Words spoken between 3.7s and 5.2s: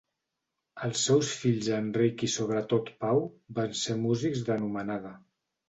ser músics d'anomenada.